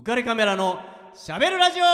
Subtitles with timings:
[0.00, 0.80] 浮かれカメラの
[1.12, 1.84] しゃべるラジオ。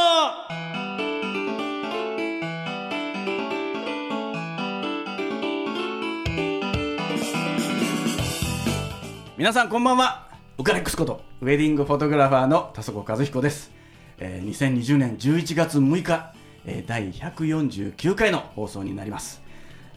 [9.37, 10.29] 皆さんこんばんは。
[10.57, 11.21] ウカレックスこと。
[11.41, 13.73] ウェディングフォトグラファーの田底和彦です、
[14.19, 16.33] えー、2020年11月6日、
[16.65, 19.43] えー、第149回の放送になります、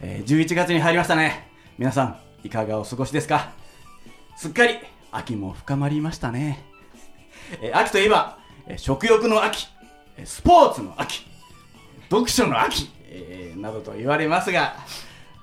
[0.00, 1.48] えー、11月に入りましたね。
[1.78, 3.52] 皆さんいかがお過ごしですか？
[4.36, 4.78] すっかり
[5.12, 6.69] 秋も深まりましたね。
[7.62, 9.66] えー秋といえば、えー食欲の秋、
[10.16, 11.26] えースポーツの秋、
[12.10, 14.74] 読書の秋、えーなどと言われますが、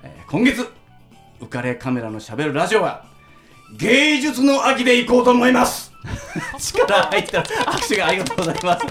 [0.03, 0.67] えー今月、
[1.41, 3.05] 浮かれカメラのしゃべるラジオは、
[3.77, 5.91] 芸術の秋で行こうと思います
[6.57, 8.85] 力入った拍手がありがとうございます。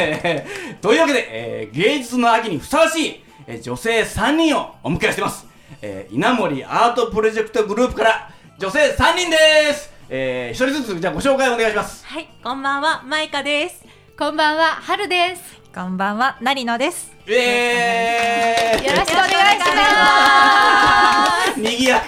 [0.00, 5.46] えーというわけで、えー芸術の秋にふさわしい、えー女性3人をお迎えしてます。
[5.82, 9.91] えー稲森アートプロジェクトグループから女性3人です。
[10.14, 12.04] えー一人ずつじゃあご紹介お願いします。
[12.06, 13.82] はい、こんばんは、マイカです。
[14.18, 15.58] こんばんは、はるです。
[15.74, 17.16] こんばんは、なりのです。
[17.26, 21.60] えー、よろしくお願いします。
[21.60, 22.04] にぎやか。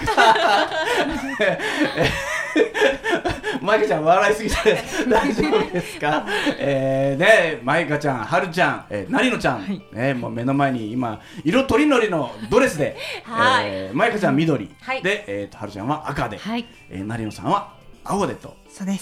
[3.59, 4.55] マイカちゃん笑いすぎて
[5.09, 6.23] 大丈夫ですか？
[6.59, 17.69] えー、ね、マイカちゃん、はるちゃん、えー、なりのちゃん、ね、もう目の前に今色とりどりのドレスで、はいえーマイカちゃん緑、はいで、えーとはるちゃんは赤で、はいえーなりのさんは
[18.05, 18.55] 青でと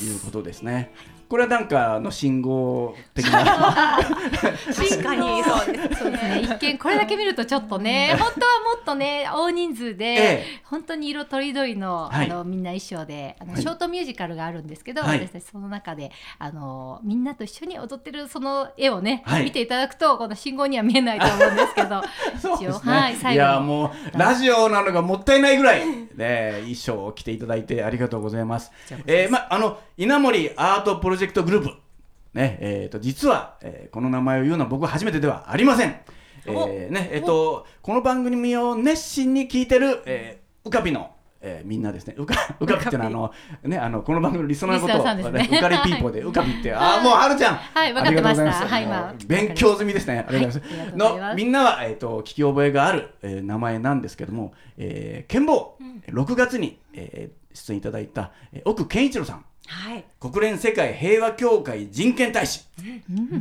[0.06, 0.92] いうことですね。
[1.30, 3.44] これはなんかの信号的な。
[4.76, 6.10] 確かにそうです。
[6.10, 6.42] ね。
[6.44, 22.02] 一見これだけ見るとちょっとね、本当はもっとね、大人数で、ええ本当に色とりどりの、はいあのみんな衣装で、あの、はいショートミュージカルがあるんですけど、はい私たちその中であのみんなと一緒に踊ってるその絵をね、はい見ていただくとこの信号には見えないと思うんですけど、
[22.42, 22.80] そうですね。
[22.80, 25.86] 一応はいい、最後にやもうラジオなのがもったいないぐらい
[26.16, 28.72] ね衣装を着ていただいてありがとうございます。
[29.06, 31.76] えー、まあの稲森アートプロジェクトグループ
[32.34, 35.96] ねえー、と実は、えーこの名前を言うのは僕は初めてではありません。
[36.46, 41.12] えーねえっ、とこの番組を熱心に聞いてる、えー、うかぴの
[41.46, 43.34] えーみんなですね、うか、 うかぴってのはあの、
[43.64, 47.56] ね、あの、この番組のリスナーのことを、ねうかりピーポーで、うかぴって、あー、もう、はるちゃん。
[47.56, 50.26] はい分かってましたありがとうございますはい今もう勉強済みですね。
[50.28, 51.04] ありがとうございます。
[51.04, 55.78] はいの、みんなは、えっ、と、聞き覚えがある、えー名前なんですけども、えー、剣坊、
[56.08, 59.46] 6月に、えー出演いただいた、えー奥健一郎さん。
[59.68, 60.06] はい。
[60.20, 62.66] 国連世界平和協会人権大使、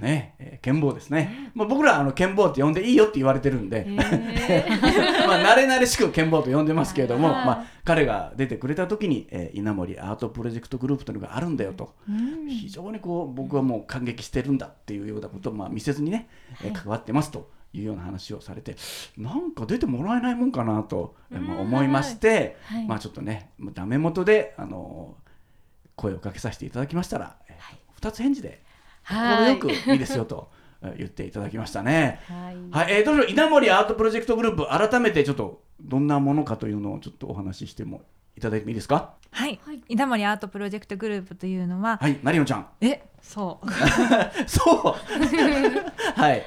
[0.00, 7.46] ねえー、剣坊ですね、まあ、僕らあの剣坊って呼んでいいよって言われてるんで、 まあ慣れ慣れしく剣坊と呼んでますけれども、はい。
[7.46, 11.94] まあ、彼が出てくれた時に、えー稲森アートプロジェクトグループというのがあるんだよと、
[12.48, 16.28] 非常にこう僕はもう感激してるんだっていうようなことをまあ見せずにね、
[16.64, 17.50] えー関わってますと。
[17.74, 18.76] いうような話をされて
[19.16, 22.86] なんか出てもらえないもんかなと、えーまあ、思いまして、はい。
[22.86, 25.16] まあちょっとねダメ元であの
[25.96, 28.60] 声をかけさせていただきましたら、えー2つ返事で
[29.04, 30.50] はい快くいいですよと
[30.82, 32.20] えー言っていただきましたね。
[32.26, 38.02] はいはい、えー、どうぞ稲森アートプロジェクトグループ改めてちょっとどんなものかというのをちょっとお話ししても
[38.36, 39.14] いただいてもいいですか？
[39.30, 42.66] はい、稲森アートプロジェクトグループというのは、はい、なりのちゃん。
[42.80, 43.70] え、そう。
[44.50, 44.94] そう。
[46.20, 46.42] はい。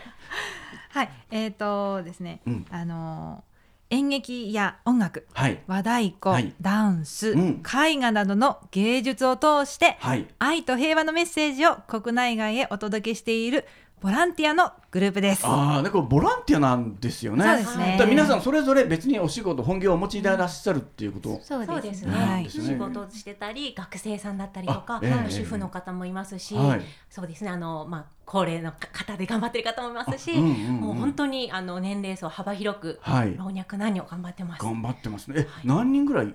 [0.89, 3.54] はい、えっ、とですね、うんあのー
[3.95, 5.63] 演劇や音楽、はい。
[5.67, 10.27] 和太鼓、はいダンス、うん絵画などの芸術を通して、はい。
[10.37, 13.65] 愛と平和のメッセージを国内外へお届けしている
[14.05, 15.41] ボランティアのグループです。
[15.47, 17.43] ああ、でこれボランティアなんですよね。
[17.43, 21.39] そうですねだから皆さんそれぞれ別にお仕事本業をお持ちでいらっしゃるっていうこと。
[21.41, 22.11] そうそうですね。
[22.15, 27.49] はい仕事してたり、学生さんだったりとか、あええ主婦の方もいますし、はいそうですね。
[27.49, 34.63] あのまあ高齢の方で頑張ってる方もいますし、あうんうんうんもう本当にあの年齢層幅広く、はい老若男女頑張ってます。
[34.63, 35.35] 頑張ってますね。
[35.39, 36.31] え、何人ぐらい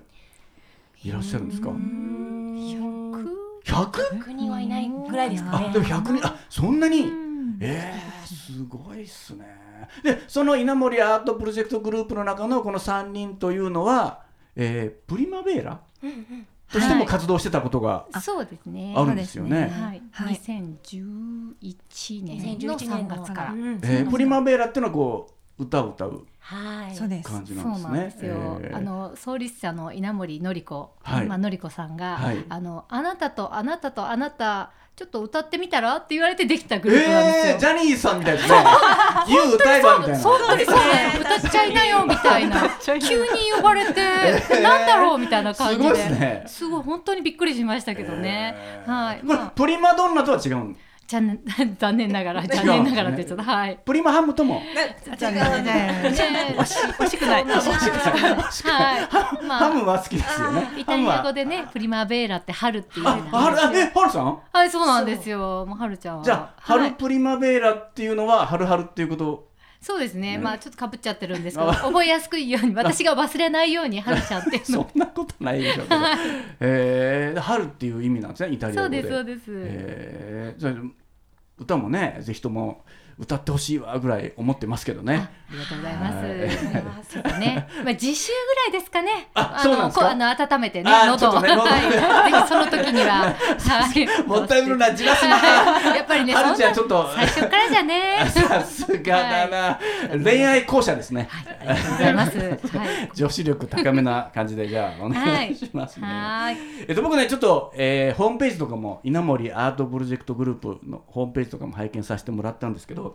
[1.05, 3.31] いらっしゃるんですか？100
[3.63, 4.23] 100?
[4.23, 5.67] 100人はいないぐらいですかね。
[5.69, 7.30] あ、でも100人、あ、そんなに。
[7.61, 9.45] えー、すごいっすね。
[10.03, 14.23] で、その稲森アートプロジェクトグループの中のこの3人というのは、
[14.55, 15.79] えー、プリマベーラ？
[16.71, 18.93] としても活動してたことがそうですね。
[18.97, 19.61] あるんですよね。
[19.61, 23.53] はい、はい2011年の2011 3年の月から。
[23.53, 25.27] うんえー、プリマベーラっていうのはこ
[25.59, 26.95] う歌を歌うはい。
[26.95, 27.29] そうです。
[27.29, 27.89] 感じそなんですね。
[27.89, 28.59] うなんですよ。
[28.63, 35.95] えーあの創立者の稲森の子、はいまあのりこさんが、はいあのあなたとあなたとあなたちょっと歌ってみたら？
[35.95, 37.53] って言われてできたグループなんですよ。
[37.53, 38.63] えー、ジャニーさんみたいですね。
[39.27, 40.19] 言う歌えばみたいな。
[40.19, 41.17] そうなんですよね。
[41.19, 42.69] 歌っちゃいなよみたいな。
[42.83, 44.01] 急に呼ばれて、
[44.61, 45.83] なんだろうみたいな感じで。
[45.83, 48.53] すごいですねすごい本当にびっくりしましたけどね。
[48.57, 49.19] えーはい。
[49.21, 50.77] これまあプリマドンナとは違うん？
[51.11, 51.39] 残念
[51.77, 53.43] 残念ながら残念ながらって言っちゃった。
[53.43, 53.77] はい。
[53.83, 54.61] プリマハムとも。
[55.17, 55.43] 残念。
[55.43, 57.43] ながらね惜しくない。
[57.45, 59.01] 惜しくない。
[59.01, 59.45] はい。
[59.45, 60.71] まハムは好きですよね。
[60.77, 64.39] イタリア語でねプリマベーラって春っていうあ、春あえ、春さん？
[64.53, 65.65] はいそうなんですよ。
[65.67, 66.23] もう春ちゃんは。
[66.23, 66.79] じゃあ、はい。
[66.79, 69.51] 春プリマベーラっていうのは春春っていうこと？
[69.81, 70.37] そうですね、ね。
[70.37, 76.01] まあちょっとかぶっちゃってるんですけどあ覚えやすくいいように私が忘れないように春ちゃんっていう そのんなことないでしょうけど。
[76.59, 77.33] えー。
[77.33, 79.01] で春っていう意味なんですねイタリア語で。
[79.01, 80.59] そうですそうです、えー。
[80.61, 80.73] じゃあ
[81.61, 82.83] 歌もねぜひとも
[83.21, 87.19] 歌ってほしいわぐらい思ってますけどねありがとうございます。
[87.19, 89.27] はいね、まあ自習ぐらいですかね。
[89.33, 90.05] あそうなんですか？
[90.05, 91.41] こあの温めてね、喉を。
[91.41, 94.27] ね喉はい、ぜひその時には、はい。
[94.27, 98.25] もったいぶるなじらすなはいやっぱりね、春ちゃんちそんなょっと最初からじゃね。
[98.29, 99.79] さすがだな、
[100.23, 102.37] 恋愛校舎ですね、ありがとうございます。
[102.37, 103.09] はい。
[103.13, 106.57] 女子力高めな感じでじゃあお願いしますね、はい。
[106.87, 113.10] えっと、僕ねちょっと、えーホームページとかも稲森アートプロジェクトグループのホームページとかも拝見させてもらったんですけど、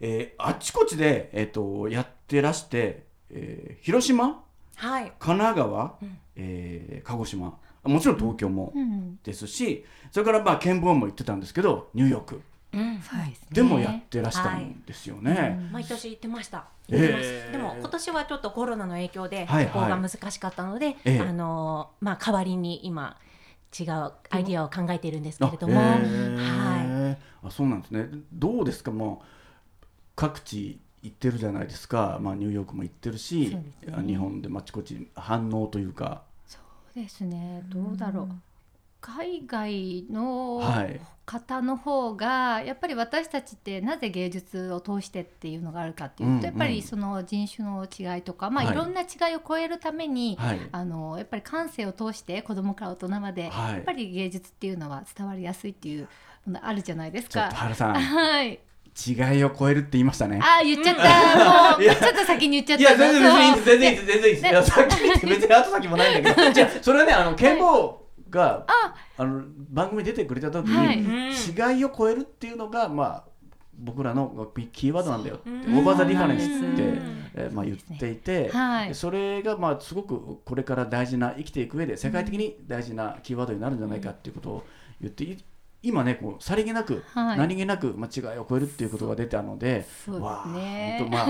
[0.00, 4.42] えーあっちこっちで、えっとやってらして、えー広島
[4.76, 5.12] はい。
[5.18, 5.94] 神奈川、
[6.36, 7.58] えー鹿児島。
[7.84, 9.18] もちろん東京もうん。
[9.22, 12.40] ですし、それからまあ見聞も行ってたんですけどニューヨーク。
[12.74, 13.00] うん。
[13.00, 13.48] そうですね。
[13.52, 15.68] でもやってらしたんですよね。
[15.72, 16.66] 毎年行ってました。
[16.88, 16.98] えー。
[16.98, 19.72] 行ってますでも今年はちょっとコロナの影響ではいはい。
[19.72, 21.20] 渡航が難しかったので、ええ。
[21.20, 23.16] あのまあ代わりに今
[23.78, 28.08] 違うアイディアを考えているんですけれども、あはへーあそうなんですね。
[28.32, 28.90] どうですか？
[28.90, 29.26] もう
[30.16, 33.64] 各地行ってるじゃないですか、まあ、ニューヨークも行ってるし、ね。
[33.92, 36.58] あ日本でまあちこち反応というか、そ
[36.96, 37.62] うですね。
[37.68, 38.28] どうだろう。
[39.00, 41.00] 海外のはい。
[41.26, 46.44] 方の方がやっぱり私たちってなぜ芸術を通してっていうのがあるかっていうと、うんうん。
[46.44, 48.74] やっぱりその人種の違いとか、まあ、はい。
[48.74, 50.60] いろんな違いを超えるために、はい。
[50.70, 53.74] あのやっぱり感性を通して子供から大人まで、はい。
[53.74, 56.08] やっぱり芸術っていうのは伝わりやすいっていう
[56.62, 57.50] あるじゃないですか。
[57.52, 58.60] はい。
[58.96, 60.40] 違いを超えるって言いましたね。
[60.42, 61.78] あー言っちゃった。
[61.78, 62.82] もうちょっと先に言っちゃった。
[62.82, 63.64] いや全然いいです。
[63.66, 64.06] 全然いいです。
[64.06, 64.42] 全然いいです。
[64.42, 68.94] ねいやさっき別に後先もないんだけど、じゃあそれはねあの健坊があ。
[69.18, 71.76] あの番組出てくれた時に、はい。
[71.76, 73.24] 違いを超えるっていうのがまあ
[73.78, 75.52] 僕らのキーワードなんだよって、う。
[75.52, 78.94] ん over the difference ってえーまあ、言っていて、はい。
[78.94, 84.64] それがまあすごくこれから大事な生きていく上で世界的に大事なキーワードになるんじゃないかっていうことを
[85.02, 85.36] 言ってい
[85.86, 87.38] 今ねこうさりげなく、はい。
[87.38, 90.96] 何気なく、まあ、違いを超えるっていうことが出たのでそうわあですね。
[90.98, 91.28] 本当まあ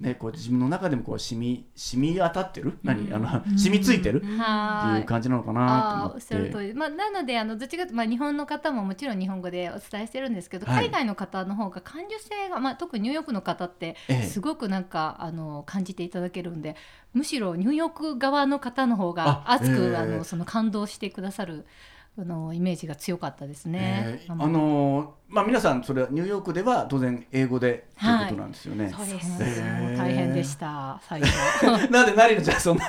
[0.00, 2.78] ねこう自分の中でもこう染み染み当たってる？
[2.82, 3.12] 何？
[3.12, 4.18] あの染みついてる？
[4.18, 5.00] ってはい。
[5.00, 6.66] いう感じなのかなと思っおっしゃる通て。
[6.68, 10.86] り、まあ、なのであのどっちかとまあ、日本の方ももちろん日本語でお伝えしてるんですけど、はい。
[10.86, 14.22] 海外の方の方が感受性が、まあ、特にニューヨークの方ってええ。
[14.22, 16.76] すごくなんか、あの感じていただけるんで
[17.12, 21.66] むしろニューヨーク側の方の方があ熱くええあのその感動してくださる
[22.20, 24.18] あのイメージが強かったですね。
[24.26, 28.88] えーあのーまあ皆さんそれはニューヨークでは当然英語でということなんですよね。
[28.96, 29.10] そうで。
[29.10, 31.66] そうですすええもう大変でした最初。
[31.92, 32.88] なんで何のじゃあそんな？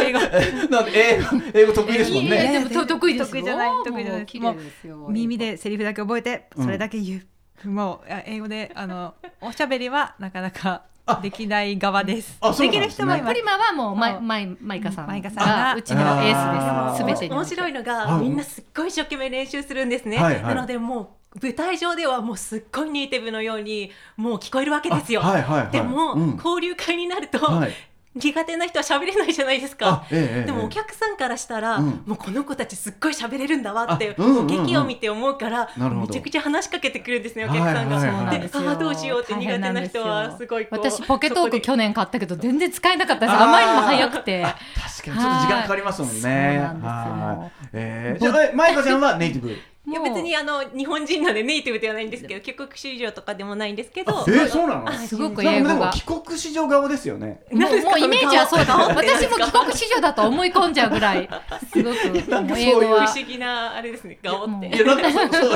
[0.00, 0.18] 英語
[0.70, 2.44] なんで英語英語得意ですもんね。
[2.44, 3.26] やでもと得意ですよ。
[3.26, 5.06] 得意じゃない得意じゃないもう綺麗ですよ。
[5.10, 7.22] 耳でセリフだけ覚えてうんそれだけ言
[7.64, 10.84] う、もういや英語であのおしゃべりはなかなか
[11.22, 12.40] できない側です。
[12.58, 13.34] できる人もいます。
[13.34, 16.98] プリマはもうマイあマイマイカさんマイカさんががうちのエースです。
[16.98, 20.54] すべてに面白いのがはいみんなすっごい一生懸命練習するんですね、はいはい。
[20.54, 25.70] なのでもう舞台上ではもうすっごいネイティブのようにもう聞こえるわけですよ、あはいはいはい。
[25.72, 26.36] でも、うん。
[26.36, 27.72] 交流会になると、はい。
[28.16, 29.88] 苦手な人は喋れないじゃないですか。
[29.88, 32.02] あ、ええええでもお客さんからしたら、うん。
[32.06, 37.96] もうこの子たちすっごい喋れるんだわって、あうんうん劇を見て思うから、めちゃくちゃ話しかけてくるんですねお客さんが。
[37.96, 38.40] はいはいはい。
[38.40, 43.36] でああどうしようって苦手な人はすごい私ポケトーク去年買ったけど全然使えなかったです。
[43.36, 44.42] あまりにも早くて。
[44.42, 46.30] 確かにちょっと時間かかりますもんね。
[46.30, 46.56] はい。
[46.56, 46.90] そうなんですよ。
[46.90, 47.68] はい。
[47.72, 49.56] えーじゃあえマイカちゃんはネイティブ？
[49.86, 54.18] いや別にあの日本人なんでネイティブではないんですけど帰国子女とかでもないんですけど。
[54.18, 54.92] あえーそうなの？
[54.92, 55.74] すごく英語が。
[55.74, 57.42] かでも帰国子女顔ですよね。
[57.50, 58.74] もうもうイメージはそうだ。
[58.76, 61.28] 私も帰国子女だと思い込んじゃうぐらい。
[61.70, 61.94] すごく
[62.28, 64.68] なんかもう英語不は思議なあれですね顔って。
[64.68, 65.52] いやなんかそう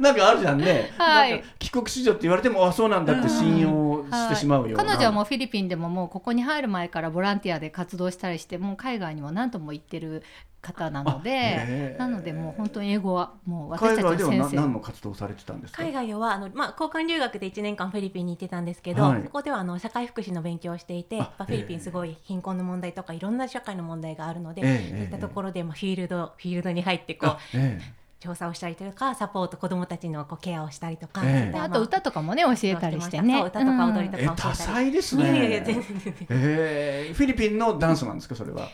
[0.00, 0.90] なんかあるじゃんね。
[0.96, 1.44] はい。
[1.58, 4.84] 帰国子女って言われてもあそうなんだって信用してしまうような。
[4.84, 10.22] 彼女はもうフィリピンでももうここに入る前からボランティアで活動したりしてもう海外にも何度も行ってる
[10.66, 14.56] 方なのでなのでもう本当に英語はもう私たち海外ではなの先生。
[14.56, 15.82] 何の活動をされてたんですか？
[15.82, 19.22] 海外ではあの、まあ、交換留学で1年間フィリピンに行ってたんですけど、はい。
[19.22, 28.06] そこではあの社会福祉の勉強をしていてあやっぱフィリピンすごい貧困の問題とかいろんな社会の問題があるので、ええそういったところで、まあ、フィールドフィールドに入ってこうあええ。
[28.18, 31.30] 調査をしたりとかサポート子どもたちのこうケアをしたりとか、ええ。
[31.32, 33.42] そういったであと歌とかもね教えたりしてね。
[33.42, 35.82] 歌とか踊りとかえ多彩です いやいやいやね。
[36.30, 38.68] えーフィリピンのダンスなんですかそれは？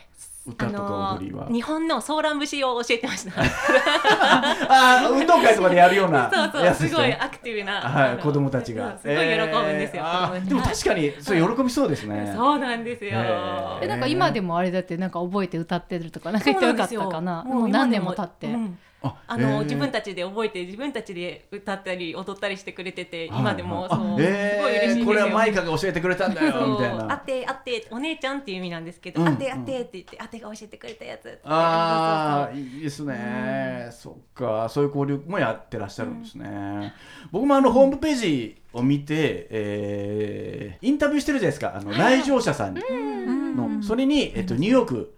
[0.45, 3.33] 歌とか踊りは、日本のソーラン節を教えてました。
[3.41, 8.99] ああ運動会とかでやるようなそうそう、すごいアクティブな、はい、あの子供たちが。
[8.99, 10.03] すごい喜ぶんですよ。
[10.05, 12.33] えーでも確かに、それ喜びそうですね。
[12.37, 13.11] そうなんですよ。
[13.13, 19.65] へーえなんか今でもあれだってなんか覚えて歌ってるとかなんか言ってよかったかなもう何年も経って、うんああの、へー。
[19.65, 24.57] 自分たちで覚えて自分たちで歌ったり踊ったりしてくれててはい今でもあそう、へー。
[24.57, 25.07] すごい嬉しいんですよ。
[25.07, 27.13] これはマイカが教えてくれたんだよみたいな。
[27.13, 34.69] あってあってお姉ちゃんっていう意味なんですけど、うんあってあってって言ってあてが教えてくれたやつってああいいですね、そっか。
[34.69, 36.95] そういう交流もやってらっしゃるんですね、
[37.31, 41.77] 僕もあのホームページを見て、えーインタビューしてるじゃないですか。
[41.77, 45.15] あの来場者さんの、それに、えっと、ニューヨーク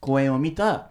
[0.00, 0.90] 公演を見た、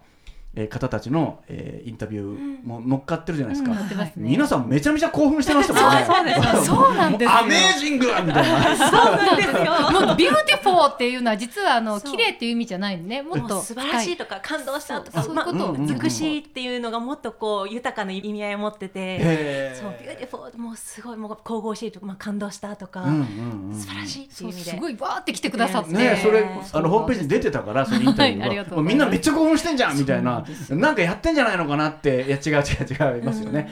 [0.54, 4.12] えー方たちの、えーインタビューも乗っかってるじゃないですか、うんね。
[4.16, 6.04] 皆さんめちゃめちゃ興奮してましたもんね。
[6.04, 6.64] そうです。
[6.66, 7.30] そうなんですよ。
[7.30, 9.56] もアメージングみたいなそうなんですよ。
[10.06, 13.22] もう beauティフォーっていうのは実はあの綺麗っていう意味じゃないんでね。
[13.22, 15.22] もっと素晴らしい深とか感動したとか。
[15.22, 15.64] そうそういうこと。
[15.72, 15.98] うんうんうん。
[15.98, 24.70] 美しいっていうのがもっとこう豊かな意味合いを持ってて、そう beautiful もうすごいもう神々しいとか、まあ、感動したとか、うんうんうん素晴らしいってそいうう意味で。
[24.72, 30.39] すごいわーって来てくださって、ねそれねあのホームページに出てたからそのインタビューがが、とうございみんなめっちゃ興奮してんじゃんみたいな
[30.70, 33.68] なんかやってんじゃないのかなっていや違う違う違いますよね、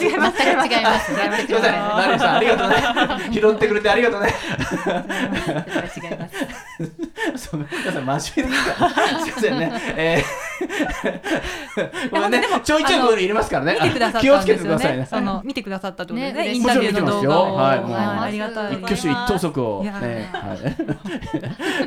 [0.00, 1.06] 違います全く違います。
[1.06, 2.76] すいませんマリーさんありがとうね。
[3.32, 4.34] 拾ってくれてありがとうね。
[5.96, 6.28] 違いま
[7.36, 7.50] す。
[7.50, 9.72] そう皆さん真面目ですいませんね。
[9.96, 12.42] えー、 ごめんね。
[12.62, 13.78] ちょいちょいこれ入れますからね。
[13.82, 14.98] 見てくださった気をつけてくださいね。
[14.98, 15.06] ね。
[15.08, 17.54] その見てくださったってことでね、ねインタビューの動画を。
[17.54, 17.80] はい
[18.20, 18.78] ありがとう一ござい。
[18.78, 18.94] ます。
[18.94, 19.84] 挙手一投足を。
[19.84, 19.90] ね、
[20.32, 20.58] はい、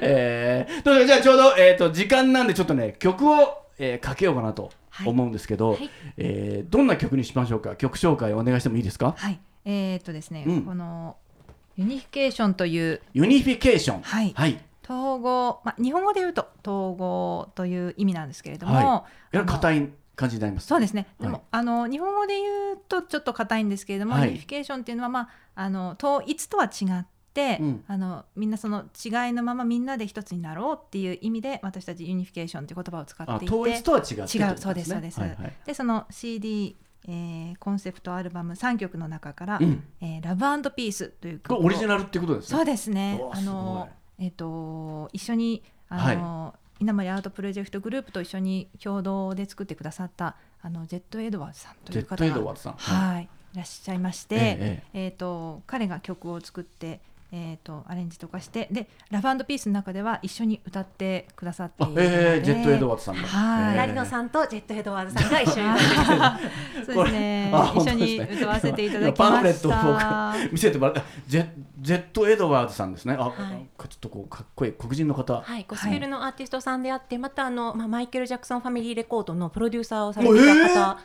[0.02, 4.72] えー、とじゃあちょうど、えー、と時間なんでちょっとね曲を、えー、かけようかなと
[5.06, 5.90] 思うんですけど、はい。
[6.18, 7.76] えーどんな曲にしましょうか？
[7.76, 9.16] 曲紹介お願いしてもいいですか？
[9.18, 9.40] はい。
[9.66, 10.62] えーっとですね、うん。
[10.64, 11.18] この
[11.76, 14.02] unification というユニフィケーション。
[14.02, 14.32] はい。
[14.36, 19.38] はい、統合、まあ日本語で言うと統合という意味なんですけれども、はい。
[19.38, 20.68] や硬い感じになります。
[20.68, 21.08] そうですね。
[21.20, 24.28] でも、はいあの日本語で言うとちょっと硬いんですけれども、はい。
[24.28, 27.13] unification っていうのはまああの統一とは違って、
[27.60, 27.84] うん。
[27.88, 35.54] あのみんなその違いのままみんなで一つになろうっていう意味で私たち unification という言葉を使あっていて、統一とは違ってってこと違うそうですそうですはいはい。
[35.66, 36.76] でその CD、
[37.08, 42.58] えーコンセプトアルバム3曲の中から、うん、えーラブピースという曲をオリジナルってことですね。
[42.58, 43.22] そうですね。
[43.32, 52.74] あのえっ、と一緒にあの、稲森アートプロジェクトグループと一緒に共同で作ってくださったあのジェット・エドワーズさんとジェット・いう方がエドワーズさん。
[52.74, 54.84] はい、いらっしゃいまして、ええ。
[54.94, 57.02] ええー、と彼が曲を作って、
[57.36, 63.72] えー、とアレンジとかしてでラブピースの中では一緒に歌ってくださっていあるので、えー、ジェット・エドワーズさんがはい。
[63.72, 66.86] えーラリノさんとジェット・エドワーズさんが一緒に。
[66.86, 67.50] そうですね。
[67.52, 69.74] これあ一緒に歌わせていただきパンフレットを
[70.54, 71.50] 見せてもらってジェ
[71.80, 73.16] ジェット・エドワーズさんですね。
[73.18, 73.88] あ、はい。
[73.90, 81.00] ちょっとこうかっこいい黒人の方、はい、ゴスペルのアーティストさんであって、またあの、まあ、マイケル・ジャクソンファミリーレコードのプロデューサーをされていた方、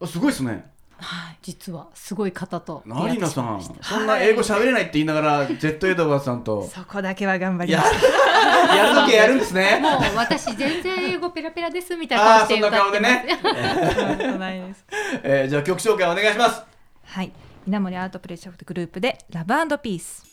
[0.00, 3.94] あすごいですねはい、実はすごい方と出会ってリナさんしまいました。
[3.94, 6.68] そんな英語喋れないって言いながら、ジェット・エドワーズさんと。
[6.68, 8.76] そこだけは頑張りました。
[8.76, 9.78] やるときやるんですね。
[9.80, 14.28] もう私全然英語ペラペラですみたいな顔して歌ってますあーそんな顔でね。
[14.30, 14.84] とんないです。
[15.22, 16.62] えーじゃあ曲紹介お願いします。
[17.04, 17.32] はい、
[17.66, 20.24] 稲森アートプロジェクトグループでラブピース。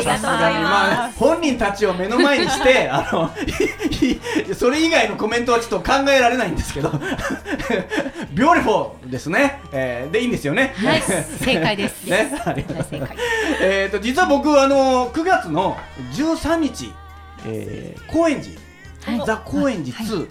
[0.00, 0.22] りがとうございます。
[0.22, 3.30] さすがにまあ本人たちを目の前にして あの
[4.54, 6.90] それ以外のコメントはちょっと考えられないんですけど。
[8.32, 10.74] beautiful ですね、えーでいいんですよね。
[10.76, 12.04] はい正解です。
[12.08, 13.16] ねありがとう大正解。
[13.60, 15.76] えー、と実は僕あの9月の
[16.12, 16.92] 13日、
[17.46, 19.26] えー、高円寺、はい。
[19.26, 20.28] ザ・高円寺2、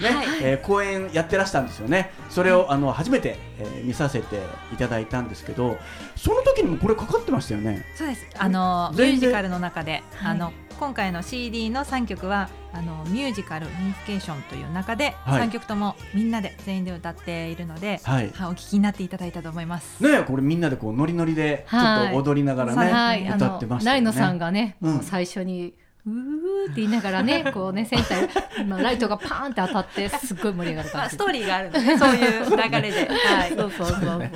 [0.00, 0.26] ねはい。
[0.42, 2.10] えー公演やってらしたんですよね。
[2.28, 4.36] それをあの初めて、えー見させて
[4.72, 5.78] いただいたんですけど
[6.16, 7.84] その時にもこれかかってましたよね。
[7.96, 8.26] そうです。
[8.38, 10.30] あのミュージカルの中で、はい。
[10.32, 15.48] あの今回の CD の3曲はあのミュージカルミニフィケーションという中で、はい。
[15.48, 18.30] 3曲ともみんなで全員で歌っているので、はい。
[18.30, 20.02] はいお聞きになっていただいたと思います。
[20.02, 23.96] ねこれみんなでこうノリノリでちょっと踊りながらね、はい、あ歌ってまのしたよね。
[23.96, 24.94] ライノさんがね、うん。
[24.94, 25.74] もう最初に
[26.06, 30.96] うーって言いながらね、 こうねセンターにまあライトがパーンって当たってすっごい盛り上がる感じ。
[30.96, 33.54] まあストーリーがあるので、そういう流れで、はい。
[33.56, 33.98] そうそうそう。
[33.98, 34.30] そう。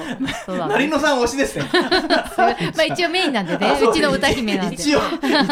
[0.47, 1.65] そうだなりのさん推しですね。
[2.37, 3.95] まあ一応メインなんでね、あそう。
[3.95, 4.75] ちの歌姫なんで。
[4.75, 5.01] 一応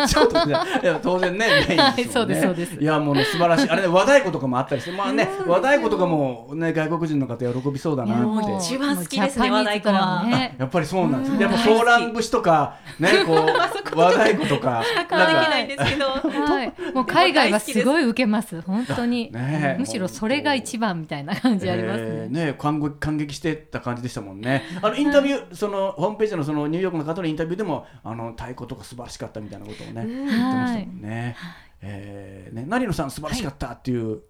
[0.04, 2.74] 一応と いや当然ねメインですもんね、はいそうですそうです。
[2.74, 3.70] いやもうね素晴らしい。
[3.70, 8.22] あれね和太鼓とかもあったりしてまあね和太鼓とかもね外国人の方喜びそうだなって。
[8.22, 10.54] もう一番好きですねもうジャパニーズドラマね。
[10.58, 11.32] やっぱりそうなんです。
[11.32, 11.40] うん。
[11.40, 19.30] やっぱソーラン節とかねこう和太鼓とかできないんですけどはい、もう海外はすごい受けます、 本当に。
[19.32, 19.78] ねえ。
[19.78, 22.28] むしろそれが一番みたいな感じありますえ。
[22.28, 22.46] ーね。
[22.46, 24.62] ね感激感激してた感じでしたもんね。
[24.82, 31.36] あのインタビューそのホームページのそのニューヨークの方のインタビューでもあの太鼓とか素晴らしかったみたいなことをね言ってましたもんね。
[31.80, 34.20] えーね成野さん素晴らしかったっていう、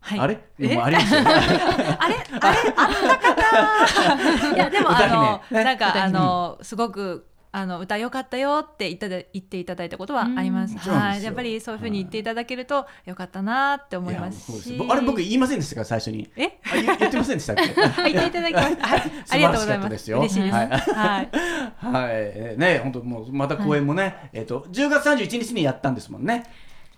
[0.00, 0.20] はい。
[0.20, 0.38] あれ？
[0.58, 1.22] でもありますよ。
[1.22, 1.30] ね。
[1.98, 2.16] あれ？
[2.40, 2.58] あれ？
[2.76, 5.58] あったかな いやでも歌あの、姫。
[5.58, 5.64] ね。
[5.64, 10.78] なんかあのすごくあの歌良かったよって言ったで言っていただいたことはあります。
[10.78, 14.76] はい、やっぱりそういうふうに言っていただけると良かったなって思いますし。
[14.76, 16.30] よあれ僕言いませんでしたか最初に。
[16.36, 16.60] え？
[16.64, 17.62] あ言言ってませんでしたっけ？
[17.74, 18.86] はい言っていただきました。
[18.86, 20.12] はい、ありがとうございます。
[20.12, 20.54] 嬉しいです。
[20.54, 21.30] はい
[21.76, 22.58] はい。
[22.58, 26.44] ね本当もうまた公演もね、えっ、と10月31日にやったんですもんね。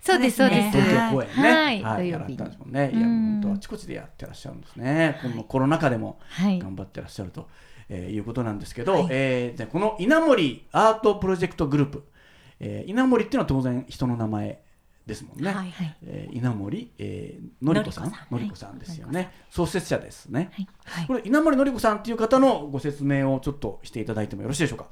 [0.03, 0.69] そうです、そうです。
[0.71, 2.91] 東京公演ね、はい、土やられ曜日にたんですもんね。
[2.91, 5.17] いや、うん本当あちこちでやってらっしゃるんですね。
[5.23, 6.59] このコロナ禍でもはい。
[6.59, 7.47] 頑張ってらっしゃると、
[7.95, 12.03] えーいうことなんですけど、えーじゃあこの稲森アートプロジェクトグループ、
[12.59, 14.61] えー稲森っていうのは当然人の名前
[15.05, 15.51] ですもんね。
[15.51, 15.97] はいはい。
[16.03, 19.31] えー稲森、えー、のりこさん、ののりりこさんですよね。
[19.49, 20.49] 創設者ですね。
[20.53, 24.87] はいはいこれ稲森のりこさんっていう方のご説明をちょっとしていただいてもよろしいでしょうか？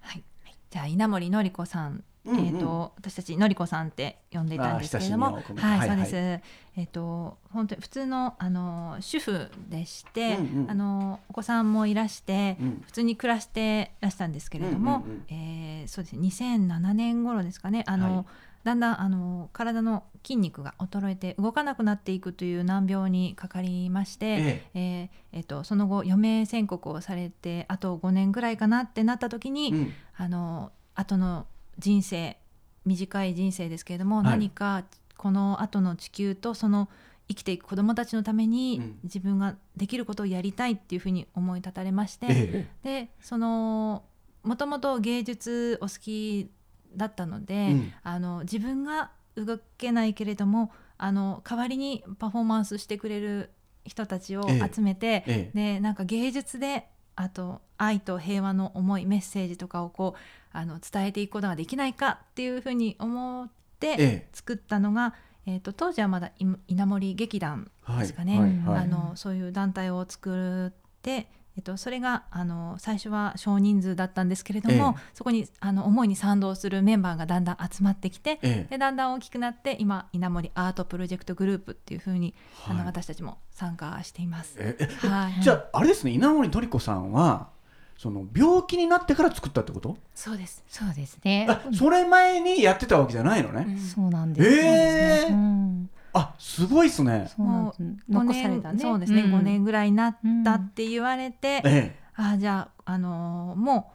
[0.00, 0.24] はい、
[0.70, 2.46] じゃあ稲森のりこさん、うんうん。
[2.46, 6.44] えっ、と私たちのりこさんって呼んでいたんですけれども、はい、はいそうです。
[6.76, 12.82] えっ、と本当に普通のあの主婦でして、うんうんあのお子さんもいらして、うん。
[12.86, 15.24] 普通に暮らしてらしたんですけれども、うんうんうん。
[15.28, 18.24] えーそうですね2007年頃ですかねあの、はい。
[18.64, 24.70] だんだんあの体の筋肉が衰えて動かなくなっていくという難病にかかりまして、ええ。
[24.74, 25.08] えー
[25.38, 29.92] えっとその後余命宣告をされてあと5年ぐらいかなってなった時に、うん。
[30.16, 31.46] あの後の
[31.78, 32.36] 人生
[32.84, 34.24] 短い人生ですけれども、はい。
[34.26, 34.84] 何か
[35.16, 36.88] この後の地球とその
[37.28, 38.98] 生きていく子どもたちのためにうん。
[39.04, 42.66] 自分ができることをやりたいっていうふうに思い立たれまして、え。
[42.82, 44.04] でその
[44.42, 46.50] もともと芸術お好き
[46.94, 47.92] だったので、うん。
[48.02, 53.50] あの自分が動けないけれどもあの代わりにパフォーマンスしてくれる
[53.84, 54.70] 人たちをええ。
[54.72, 55.74] 集めて、ええ。
[55.74, 60.18] でなんか芸術であと愛と平和の思いメッセージとかをこう
[60.54, 63.48] あの伝えていくことができないかっていうふうに思っ
[63.80, 64.28] てええ。
[64.32, 65.14] 作ったのが、
[65.46, 75.10] えー、と当時はまだい稲森劇団はいですかね、はいはいあのそういう団体を作って、えっと、それがあの最初は少人数だったんですけれども、ええ。
[75.12, 78.66] そこにあの思いに賛同するメンバーがだんだん集まってきて、ええ。
[78.70, 82.34] でだんだん大きくなって今稲森アートプロジェクトグループっていうふうに、
[82.66, 82.78] あはい。
[82.78, 84.56] の私たちも参加しています。
[84.58, 87.50] ええはい、じゃああれですね稲森のりこさんは
[87.96, 89.96] その病気になってから作ったってこと？
[90.14, 90.62] そうです。
[90.68, 91.46] そうですね。
[91.48, 94.48] あそれ前にやってたわけじゃないのね、そうなんです。
[94.48, 95.26] え。
[95.28, 95.90] ーうん。
[96.12, 97.30] あすごいっすね。
[97.34, 97.82] そうなんです。
[97.82, 98.80] 5残年されたね。
[98.80, 99.24] そうですね、ん。
[99.34, 103.92] 5年ぐらいになったって言われて、えあじゃあ、あのーも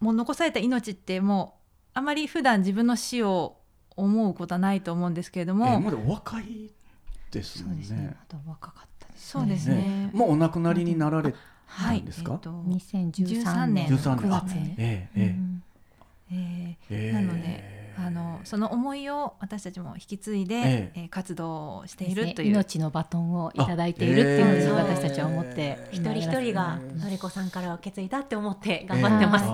[0.00, 3.58] うもう残された命ってもうあまり普段自分の死を
[3.96, 6.70] 思うことはないと思うんですけれども、えええまだお若い
[7.30, 7.84] ですもね。
[7.84, 8.16] そうんですね。
[8.22, 9.28] あと若かったです。
[9.30, 11.34] そうですねねもうお亡くなりになられはい
[11.78, 12.32] なんですか？
[12.32, 14.30] えっと2013年13 9年。
[14.30, 14.54] 月。
[14.54, 14.74] に。
[14.78, 15.62] えええうん。
[16.32, 17.12] えーええ。
[17.12, 21.00] なのであのその思いを私たちも引き継いで、ええ。
[21.00, 29.44] ー活動をしているという、命のバトンをいただいているっていうふうにあ私たちは思ってえ一人一人が今のりこさんから受け継いだって思って頑張ってます。
[29.44, 29.48] あ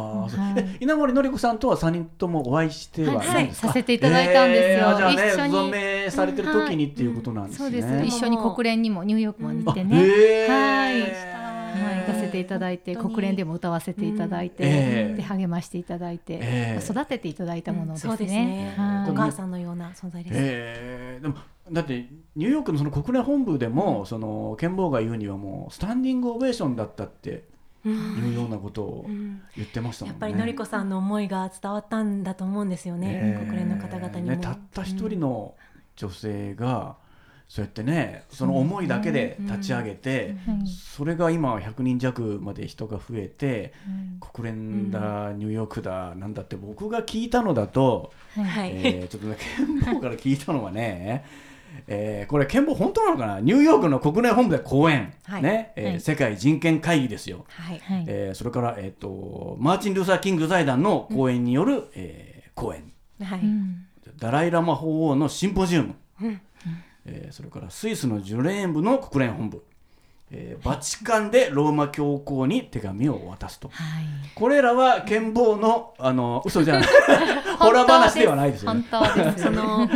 [0.54, 4.90] ー稲森のりこさんとは3人ともお会いしてははいさせていただいたんですよ。
[4.90, 5.52] えーあじゃあね一緒に。
[5.52, 8.16] 存命されてる時にっていうことなんですね、そうです。
[8.16, 11.32] 一緒に国連にもニューヨークも行ってあねへー。
[11.32, 11.45] はい
[12.36, 15.14] てていただいて、国連でも歌わせていただいて、ええ。
[15.16, 16.84] で励ましていただいて、ええ。
[16.84, 18.10] 育てていただいたものですね。
[18.10, 18.74] そうですね。
[18.76, 19.10] はい。
[19.10, 21.36] お母さんのような存在です、えーでも
[21.72, 27.44] だってニューヨークのその国連本部でも、その剣坊が言うにはもうスタンディングオベーションだったって
[27.84, 27.92] うん
[28.28, 29.42] いうようなことをうん。
[29.56, 30.14] 言ってましたもんね。
[30.14, 35.54] やっぱりのりこさんの思いが伝わったんだと思うんですよね、えー国連の方々にも、ね、たった一人の
[35.96, 36.96] 女性が、
[37.48, 40.56] そうやってねその思いだけで立ち上げて、はい
[40.96, 43.74] それが今100人弱まで人が増えて
[44.20, 49.36] 国連だ、ニューヨークだなんだって僕が聞いたのだと、はい、えーちょっとね
[49.84, 51.24] 憲法から聞いたのはね、
[51.86, 53.40] えーこれ憲法本当なのかな？
[53.40, 55.42] ニューヨークの国連本部で講演、はい。
[55.42, 55.72] ね？
[55.76, 57.78] えーはい世界人権会議ですよ、はい。
[57.78, 58.04] はい。
[58.08, 62.92] えーそれから、えー、とマーチン・ルーサー・キング財団の講演による、えー講演。
[63.22, 63.82] はい、うん
[64.18, 65.94] ダライ・ラマ法王のシンポジウム、うん
[67.06, 69.64] えーそれからスイスのジュレーン部の国連本部、
[70.30, 73.68] えーバチカンでローマ教皇に手紙を渡すと。
[73.68, 74.04] はい。
[74.34, 76.88] これらは剣坊のあの嘘じゃない。
[77.58, 78.84] ホラー話ではないですよね。
[78.90, 79.44] 本当です。
[79.44, 79.88] その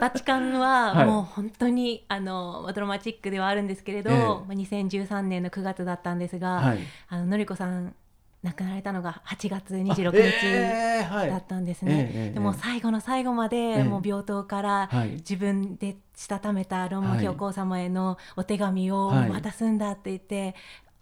[0.00, 1.06] バチカンははい。
[1.06, 4.16] もう本当に、あのドラマチックではあるんですけれど、ええ。
[4.18, 6.78] まあ2013年の9月だったんですが、はい。
[7.08, 7.94] あののりこさん
[8.42, 12.10] 亡くなられたのが8月26日だったんですね。
[12.14, 15.10] ええええでも最後の最後まで、えもう病棟からはい。
[15.16, 17.24] 自分でしたためたローマはい。
[17.24, 19.30] 教皇様へのお手紙をはい。
[19.30, 20.54] 渡すんだって言って、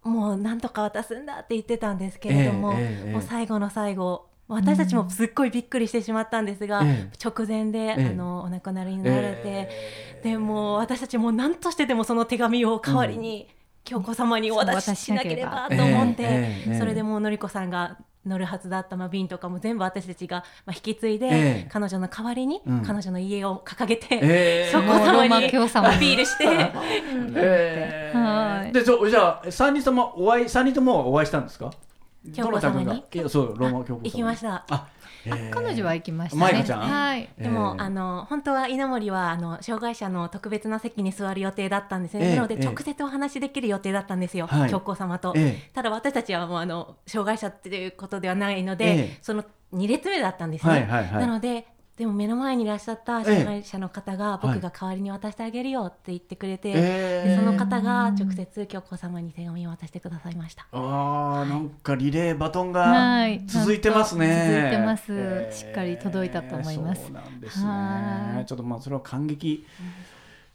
[0.02, 7.18] もうなんとか渡すんだって言ってたんですけれども、ええええええもう最後の最後私たちもすっごいびっくりしてしまったんですが、ええ。
[7.22, 8.06] 直前で、ええ。
[8.06, 13.48] あのお亡くなりになられて、えでもう私たちも何としてでもその手紙を代わりに、
[13.88, 15.68] 教皇様にお渡ししなければ。
[15.70, 17.96] と思って、それでもうのりこさんが
[18.26, 21.30] 乗るはずだった、まあ、瓶とかも全部私たちが、まあ、引き継いで、え
[21.66, 21.68] え。
[21.72, 22.82] 彼女の代わりに、うん。
[22.82, 25.46] 彼女の家を掲げて、えー教皇様に
[25.96, 26.44] アピールして
[27.36, 28.72] えーはい。
[28.72, 31.70] でそじゃあ三人ともお会い三人ともお会いしたんですか？
[32.34, 33.04] 教皇様に？
[33.28, 34.64] そうローマ教皇様行きました。
[34.68, 34.88] あ、
[35.24, 35.50] えー。
[35.50, 36.64] 彼女は行きましたね。
[36.64, 37.28] はい。
[37.38, 42.64] でも、えーあの本当は稲森はあの障害者の特別な席に座る予定だったんですね、ええなのでええ。
[42.64, 44.70] 直接お話しできる予定だったんですよ、はい。
[44.70, 45.70] 教皇様と、ええ。
[45.72, 49.18] ただ私たちはもうあの障害者っていうことではないので、ええ。
[49.22, 51.20] その2列目だったんですね、はいはいはい。
[51.20, 51.66] なので
[51.98, 60.68] でも目の前にいらっしゃった障害者の方が、え僕が代わりに渡してあげるよって言ってくれて、えーでその方が直接教皇様に手紙を渡してくださいました。
[60.70, 64.62] あーなんかリレーバトンはがい続いてますね。
[64.62, 67.66] 続いてますえーしっかり届いたと思いますそうなんですね。
[67.66, 69.66] はいちょっとまあそれは感激。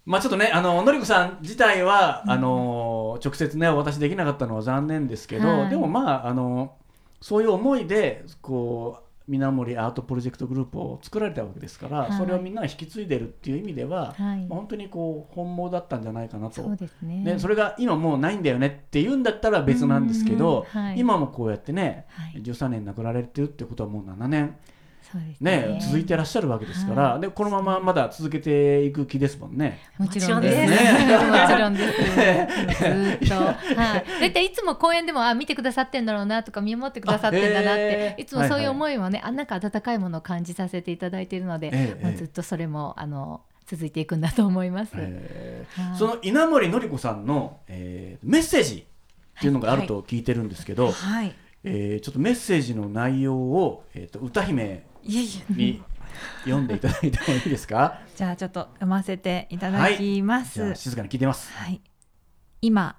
[0.06, 6.76] まあちょっとねあののりこさん自体は、あの直接ねお渡しできなかったのは残念ですけど、はいでもまああの
[7.20, 9.04] そういう思いでこう。
[9.28, 12.14] 水森アートプロジェクトグループを作られたわけですから、はい。
[12.14, 14.48] それをみんなが引き継いでるっていう意味では、はい。
[14.50, 16.64] 本当にこう本望だったんじゃないかなと。
[16.64, 17.24] そうですね。
[17.24, 21.00] ね、それが今もうないんだよねって言うんだったら別なんですけど、うんはい。
[21.00, 22.42] 今もこうやってね、はい。
[22.42, 24.58] 13年亡くなられてるってことはもう7年、
[25.14, 29.80] そうですね続いてらっしゃるわけですから、はでこのまままだ続けていく気ですもんね。
[30.00, 30.72] もちろんです。
[30.72, 32.84] もちろんです もちろんです。
[32.84, 33.36] ずーっと。
[33.80, 34.06] はい。
[34.22, 44.92] だいたいいつも公演でも、あ、見てくださってんだろうなとか、見守ってくださってんだなって、ーいつもそういう思いもね、あ、なんか温かいものを感じさせていただいているので、ええまあずっとそれも、あの、続いていくんだと思います。
[44.96, 48.86] えはいーその稲森のり子さんの、えーメッセージ
[49.38, 55.82] っていうのがあると聞いてるんですけど、はいえーちょっとメッセージの内容を、えー、と歌姫いえいえに
[56.44, 58.00] 読んでいただいてもいいですか？
[58.16, 61.52] じゃあちょっと読ませていただきます、じゃあ静かに聞いてます。
[61.54, 61.82] はい、
[62.62, 62.96] 今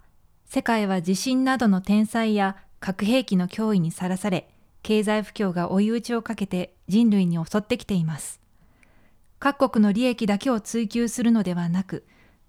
[0.46, 4.48] 世界は地震などの天災や核兵器の脅威にさらされ
[4.82, 8.40] 経済不況が追い打ちをかけて人類に襲ってきています。
[9.38, 12.06] 各国の利益だけを追求するのではなく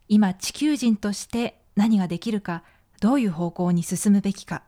[0.08, 2.64] 今地球人として何ができるか
[3.02, 4.64] どういう方向に進むべきか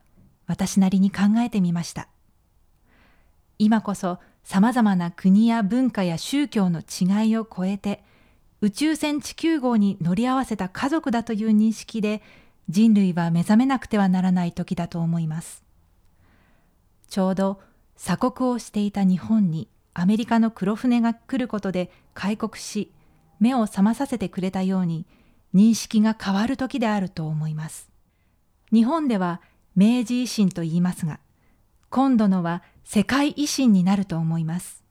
[0.45, 2.07] 私なりに考えてみました。
[3.59, 8.01] 今こそさまざまな国や文化や宗教の違いを超えて
[8.61, 12.21] 宇宙船地球号に乗り合わせた家族だという認識で
[12.69, 15.65] 人類は目覚めなくてはならない時だと思います。
[17.09, 17.59] ちょうど
[17.97, 22.93] 鎖国をしていた日本にアメリカの黒船が来ることで開国し
[23.41, 25.05] 目を覚まさせてくれたように
[25.53, 27.89] 認識が変わる時であると思います。
[28.71, 29.41] 日本では
[29.75, 31.19] 明治維新と言いますが
[31.89, 34.83] 今度のは世界維新になると思います。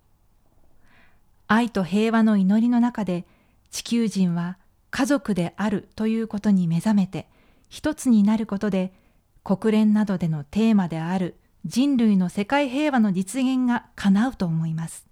[1.48, 3.26] 愛と平和の祈りの中で
[3.70, 4.58] 地球人は
[4.90, 7.28] 家族であるということに目覚めて
[7.68, 8.92] 一つになることで
[9.44, 15.06] 国連などでのテーマである人類の世界平和の実現が叶うと思います。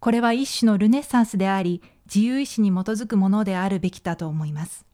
[0.00, 4.84] これは一種のルネッサンスであり自由意志に基づくものであるべきだと思います。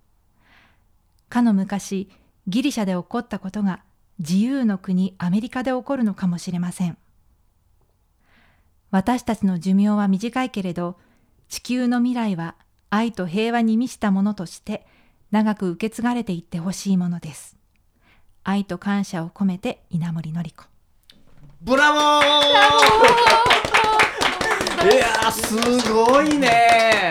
[1.28, 2.08] かの昔
[2.46, 3.82] ギリシャで起こったことが
[4.22, 6.96] 自由の国アメリカで起こるのかもしれません。
[8.92, 10.96] 私たちの寿命は短いけれど、
[11.48, 12.54] 地球の未来は
[12.88, 14.86] 愛と平和に満ちたものとして
[15.32, 17.56] 長く受け継がれていってほしいものです。
[18.44, 20.64] 愛と感謝を込めて稲森のり子。
[21.60, 22.22] ブラボー!
[24.94, 27.10] いやーすごいね!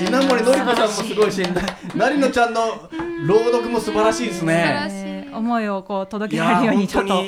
[0.00, 1.62] 稲森のり子さんもすごいしな
[1.94, 2.88] なりのちゃんの
[3.26, 5.01] 朗読も素晴らしいです素晴らね
[5.34, 7.22] 思いをこう届けられるようにちょっと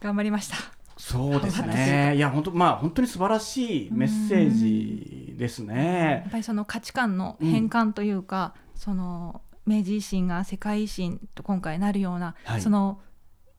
[0.00, 0.56] 頑張りました。
[0.96, 2.14] そうですね。
[2.16, 12.60] いや本当まあ本当に素晴らしいメッセージですやねっぱりその価値観の変換というか、その明治維新が世界維新と今回なるような、はい。
[12.60, 13.00] その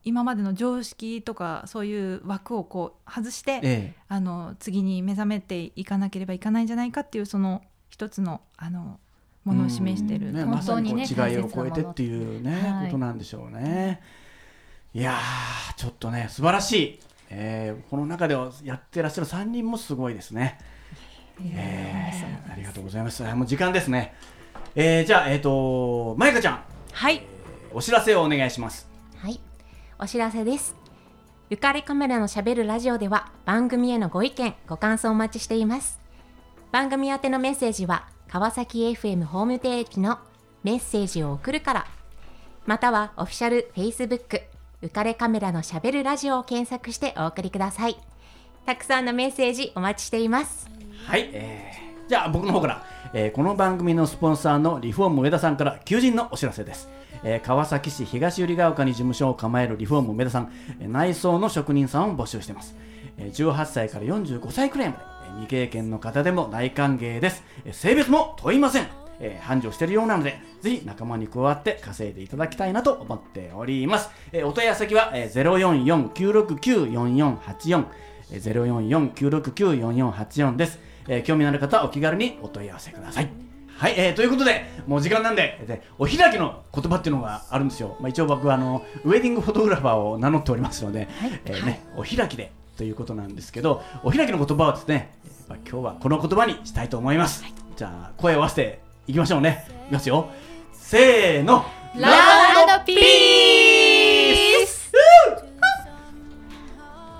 [0.02, 3.94] 今までの常識とかそういう枠をこう外して、え。
[4.08, 8.98] あの次に目覚めていかなければいかないんじゃないかっていうその一つのあの
[9.46, 14.02] ものを示してる、うんね、本当にね違いを超えてっていうね、はいことなんでしょうね。
[14.92, 20.58] いやーちょっとね素晴らしい、えーこの中ではやってらっしゃる3人もすごいですね。
[21.40, 23.24] えーありがとうございます。
[23.24, 24.14] あもう時間ですね。
[24.74, 27.22] えーじゃあえっ、とまゆかちゃんはい
[27.72, 28.88] お知らせをお願いします。
[29.18, 29.40] はい、
[30.00, 30.74] お知らせです。
[31.50, 36.00] ゆかりカメラのしゃべるラジオでは番組へのご意見、ご感想をお待ちしています。
[36.72, 40.18] 番組宛てのメッセージは川崎 FM ホームページの
[40.64, 41.86] メッセージを送るから、
[42.66, 44.42] またはオフィシャル Facebook
[44.82, 47.96] ゆかれカメラのしゃべるラジオを検索してお送りください。
[48.66, 50.68] たくさんのメッセージお待ちしています。
[51.06, 52.84] はい、えーじゃあ僕の方から、
[53.14, 56.88] えーこの番組のスポンサーのリフォーム上田さんから求人のお知らせです、
[57.24, 62.76] えー川崎市東百合ヶ丘に事務所を構えるリフォーム上田さん、えー内装の職人さんを募集しています、
[63.18, 65.04] えー18歳から45歳くらいまで、
[65.36, 68.88] 未経験の方でも大歓迎です、えー性別も問いません
[69.20, 74.10] えー繁盛しているようなので、ぜひ仲間に加わって稼いでいただきたいなと思っております。
[74.32, 77.84] えーお問い合わせ先は、えー、044-969-4484、
[78.32, 83.30] えー、044-969-4484です、えー興味のある方はお気軽にお問い合わせください。
[83.78, 87.96] はい、えーということで、もう時間なんで、でお開きの言葉っていうのがあるんですよ。
[88.00, 91.08] まあ、一応僕はあのウェディングフォトグラファーを名乗っておりますので、
[91.44, 95.12] えーね、お開きでということなんですけど、お開きの言葉はですね、
[95.48, 97.44] やっぱ今日はこの言葉にしたいと思います。
[97.76, 99.66] じゃあ、声を合わせていきましょうね。
[99.86, 100.30] いきますよ。
[100.72, 101.64] せーの。
[101.98, 104.92] ラブピース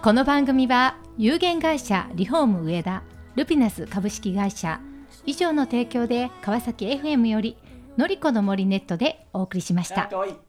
[0.02, 3.02] この番組は有限会社リフォーム上田
[3.36, 4.80] ルピナス株式会社
[5.24, 7.56] 以上の提供で川崎 FM より
[7.96, 10.08] のりこの森ネットでお送りしました。
[10.08, 10.45] かわいい。